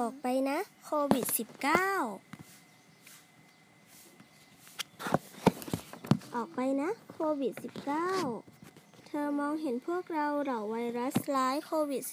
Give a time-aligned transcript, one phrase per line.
[0.00, 1.36] ออกไปนะ โควิด -19
[6.34, 7.52] ออกไปนะ โควิด
[8.30, 12.02] -19 เธอมองเห็นพวกเราเหล่าไวรัสร้ายโควิด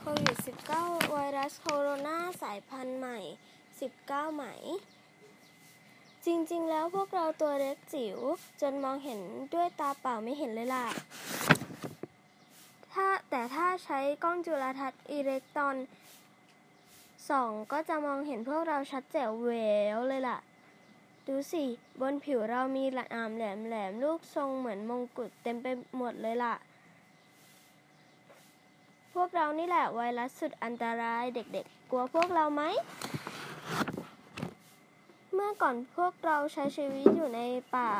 [0.00, 0.36] โควิด
[0.74, 3.18] -19 ไวรัสโคโรนาสายพันธุ์ใหม่
[3.76, 4.44] 19 ไหม
[6.26, 8.18] จริงๆ แล้วพวกเราตัวเล็กจิ๋ว
[8.60, 9.20] จนมองเห็น
[9.54, 10.86] ด้วยตาเปล่าไม่เห็นเลยล่ะ
[12.92, 15.76] ถ้าแต่ถ้าใช้กล้องจุลทรรศน์อิเล็กตรอน
[17.28, 19.50] ส่องก็จะมองเห็นพวกเราชัดแจ๋วแหว
[19.96, 20.38] วเลยล่ะ
[21.26, 21.64] ดูสิ
[22.00, 26.54] บนผิวเรามีหลามแหลมแหลมลูกทรงเหมือนมงกุฎเต็มไปหมดเลยล่ะ
[29.14, 32.62] พวกเรานี่แหละไวรัสสุดอันตรายเด็กๆ กลัวพวกเราไหม
[35.32, 37.40] เมื่อก่อนพวกเราใช้ชีวิตอยู่ใน
[37.74, 37.90] ป่า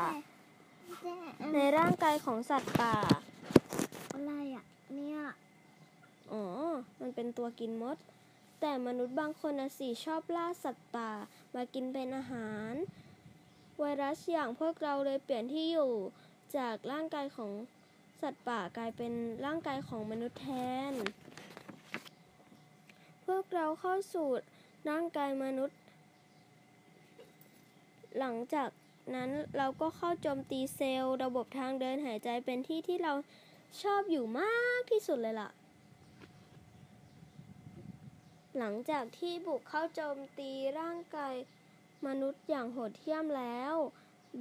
[1.54, 2.94] ในร่างกายของสัตว์ป่า
[4.12, 5.18] อะไรอะ เนี่ย
[6.32, 6.44] อ๋อ
[7.00, 7.96] มัน เป็นตัวกินมด
[8.60, 11.10] แต่มนุษย์บางคนนะสิชอบล่าสัตว์ป่า
[11.54, 12.72] มากินเป็นอาหาร
[13.78, 15.92] ไวรัสอย่างพวกเราเลยเปลี่ยนที่อยู่
[16.56, 17.52] จากร่างกายของ
[18.20, 19.12] สัตว์ป่ากลายเป็น
[19.44, 20.48] ร่างกายของมนุษย์แท
[20.90, 20.94] น
[23.26, 24.28] พวกเราเข้าสู่
[24.90, 25.78] ร่างกายมนุษย์
[28.18, 28.68] หลังจาก
[29.14, 33.12] นั้นเราก็เข้าโจมตีเซลล์ ระบบทางเดินหายใจเป็นที่ที่เรา
[33.82, 35.50] ชอบอยู่มากที่สุดเลยล่ะ
[38.58, 40.50] หลังจากที่บุกเข้าโจมตี
[40.80, 41.34] ร่างกาย
[42.06, 43.74] มนุษย์อย่างโหดเหี้ยมแล้ว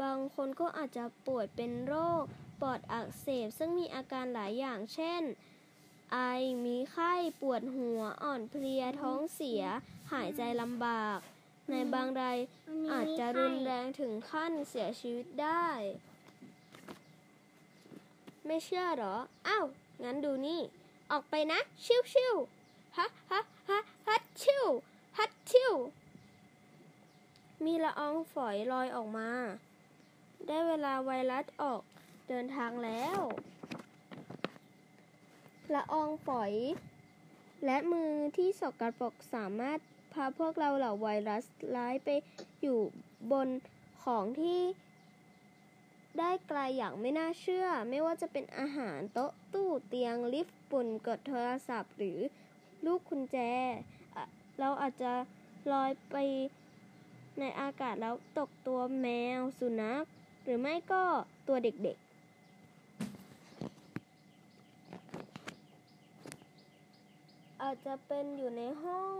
[0.01, 2.23] บางคนก็อาจจะป่วยเป็นโรค
[2.61, 5.23] ปอดอักเสบซึ่งมีอาการหลายอย่างเช่น
[6.13, 6.17] ไอ
[6.65, 9.63] มีไข้ ปวดหัว อ่อนเพลีย ท้องเสีย
[10.11, 11.19] หายใจลำบาก
[11.69, 12.37] ในบางราย
[12.91, 15.67] อาจจะรุนแรงถึงขั้นเสียชีวิตได้
[18.45, 19.15] ไม่เชื่อหรอ
[19.47, 19.65] อ้าว
[20.03, 20.61] งั้นดูนี่
[21.11, 22.35] ออกไปนะ ชิวชิว
[22.97, 24.65] ฮะฮะฮะฮัดชิว
[25.17, 25.73] ฮัดชิว
[27.65, 29.29] มีละอองฝอยลอยออกมา
[30.47, 31.81] ได้เวลาไวรัสออก
[32.27, 33.19] เดินทางแล้ว
[35.73, 36.53] ละอองฝอย
[37.65, 39.79] และมือที่สกปรกสามารถ
[40.13, 41.43] พาพวกเราเหล่าไวรัส
[41.75, 42.09] ร้ายไป
[42.61, 42.79] อยู่
[43.31, 43.47] บน
[44.03, 44.61] ของที่
[46.19, 52.19] ได้ไกลอย่างไม่น่าเชื่อ ไม่ว่าจะเป็นอาหารโต๊ะตู้เตียงลิฟต์ปุ่นกดโทรศัพท์หรือ
[52.85, 53.37] ลูกกุญแจ
[54.59, 55.11] เราอาจจะ
[55.71, 56.15] ลอยไป
[57.39, 59.07] ในอากาศแล้วตกตัวแม
[59.39, 60.03] วสุนัข
[60.43, 61.03] หรือไม่ก็
[61.47, 62.11] ตัวเด็กๆ
[67.61, 69.17] อาจจะเป็นอยู่ในห้อง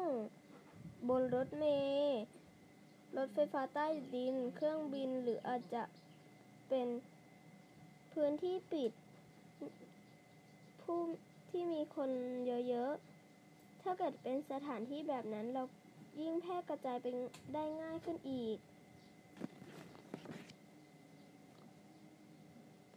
[1.09, 1.65] บนรถเม
[2.03, 2.21] ล์
[3.17, 5.83] รถไฟฟ้าใต้ดิน เครื่องบินหรืออาจจะ
[6.69, 6.87] เป็น
[8.13, 8.91] พื้นที่ปิด
[10.81, 10.99] ผู้
[11.49, 12.09] ที่มีคน
[12.69, 15.63] เยอะๆาเกิดเป็นสถานที่แบบนั้นเรา
[16.21, 17.05] ยิ่งแพร่กระจายไป
[17.53, 18.57] ได้ง่ายขึ้นอีก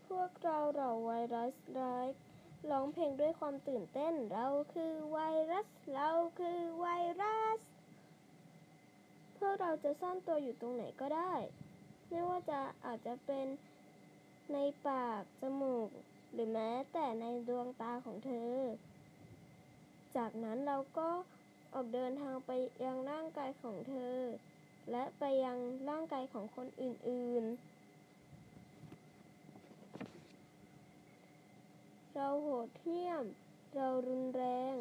[0.06, 2.06] พวกเราเหล่าไวรัสร้าย
[2.70, 5.18] ร้องเพลงด้วยความตื่นเต้น เราคือไว
[5.50, 6.86] รัส เราคือไว
[7.22, 7.58] รัส
[9.38, 11.32] พวกเราจะซ่อนตัวอยู่ตรงไหนก็ได้
[12.08, 13.46] ไม่ว่าจะอาจจะเป็น
[14.52, 14.56] ใน
[14.86, 15.88] ปาก จมูก
[16.32, 18.54] หรือแม้แต่ในดวงตาของเธอ
[20.16, 21.08] จากนั้นเราก็
[21.72, 22.50] ออกเดินทางไป
[22.84, 24.18] ยังร่างกายของเธอ
[24.90, 25.58] และไปยัง
[25.88, 27.74] ร่างกายของคนอื่นๆ
[32.14, 33.24] เราโหดเหี้ยม
[33.74, 34.74] เรารุนแรง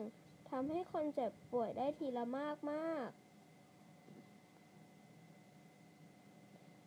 [0.50, 3.24] ทำให้คนเจ็บป่วยได้ทีละมากมากๆ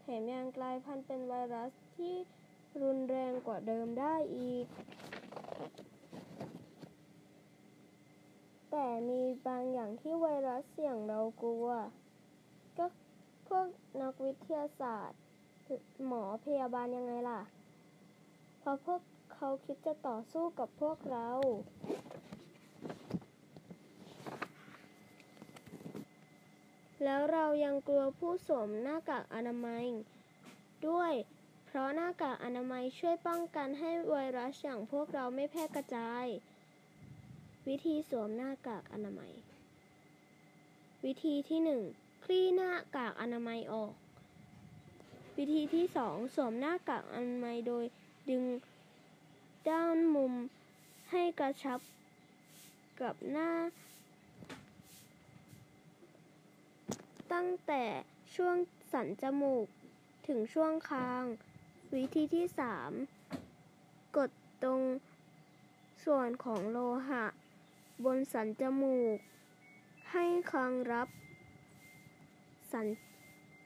[0.00, 2.14] แถมยังกลายพันธุ์เป็นไวรัสที่
[2.82, 4.66] รุนแรงกว่าเดิมได้อีก
[8.70, 11.68] แต่มีบางอย่างที่ไวรัสเสี่ยงเรากลัว
[12.76, 12.86] ก็
[13.48, 13.66] พวก
[14.00, 15.20] นักวิทยาศาสตร์
[16.06, 17.40] หมอพยาบาลยังไงล่ะ
[18.58, 19.00] เพราะพวก
[19.34, 21.28] เขาคิดจะต่อสู้กับพวกเรา
[27.04, 29.86] แล้วเรายังกลัวผู้สวมหน้ากากอนามัย
[30.88, 31.12] ด้วย
[31.66, 36.26] เพราะหน้ากากอนามัยช่วยป้องกันให้ไวรัสอย่างพวกเราไม่แพร่กระจาย
[37.68, 39.32] วิธีสวมหน้ากากอนามัย
[41.04, 41.82] วิธีที่หนึ่ง
[42.24, 43.94] คลี่หน้ากากอนามัยออก
[45.36, 47.84] วิธีที่สองสวมหน้ากากอนามัยโดย
[48.30, 48.44] ดึง
[49.68, 50.32] ด้านมุม
[51.10, 51.80] ให้กระชับ
[53.00, 53.50] กับหน้า
[57.32, 57.84] ตั้งแต่
[58.34, 58.56] ช่วง
[58.92, 59.66] สันจมูก
[60.26, 61.24] ถึงช่วงคาง
[61.94, 62.92] วิธีที่สาม
[64.16, 64.30] กด
[64.62, 64.82] ตรง
[66.04, 66.78] ส่วนของโล
[67.08, 67.24] หะ
[68.04, 69.16] บนสันจมูก
[70.12, 71.08] ให้คางรับ
[72.72, 72.86] สัน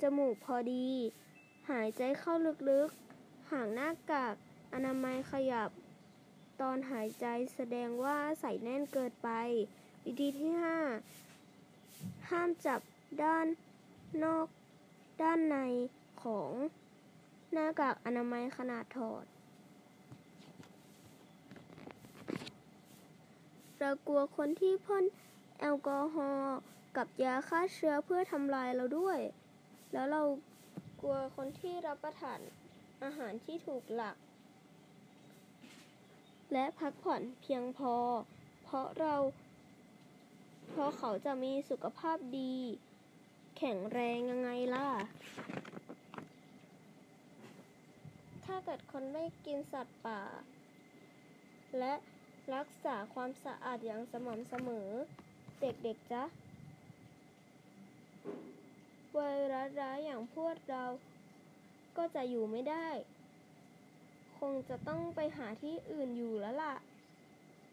[0.00, 0.86] จมูกพอดี
[1.70, 2.34] หายใจเข้า
[2.70, 4.34] ลึกๆ ห่ากหน้ากาก
[4.72, 5.70] อนามัยขยับ
[6.60, 9.30] ตอนหายใจแสดงว่าใส่แน่นเกินไป
[10.04, 10.52] วิธีที่
[11.40, 12.80] 5 ห้ามจับ
[13.22, 13.46] ด้าน
[14.24, 14.46] นอก
[15.22, 15.56] ด้านใน
[16.22, 16.52] ของ
[17.52, 19.24] หน้ากากอนามัยขนาดถอด
[23.82, 25.04] เรากลัวคนที่พ่น
[25.60, 26.58] แอลกอฮอล์
[26.96, 29.18] กับยาฆ่าเชื้อเพื่อทำลายเราด้วย
[29.92, 30.22] แล้วเรา
[31.00, 32.40] กลัวคนที่รับประทาน
[33.02, 34.16] อาหารที่ถูกหลัก
[36.52, 37.94] และพักผ่อนเพียงพอ
[38.62, 39.16] เพราะเรา
[40.68, 42.54] เพราะเขาจะมีสุขภาพดี
[43.58, 44.88] แข็งแรงยังไงล่ะ
[48.44, 50.20] ถ้าเกิดคนไม่กินสัตว์ป่า
[51.78, 51.94] และ
[52.54, 54.88] รักษาความสะอาดอย่างสม่ำเสมอ
[55.60, 56.22] เด็กๆจ๊ะ
[59.12, 59.18] ไว
[59.52, 60.84] รัสร้ายอย่างพวกเรา
[61.96, 62.88] ก็จะอยู่ไม่ได้
[64.38, 66.74] คงจะต้องไปหาที่อื่นอยู่แล้วล่ะ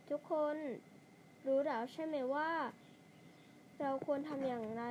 [0.09, 0.56] ทุกคน
[1.45, 2.51] รู้แล้วใช่ไหมว่า
[3.81, 4.83] เราควรทำอย่างไร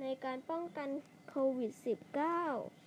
[0.00, 0.88] ในการป้องกัน
[1.28, 2.79] โควิด -19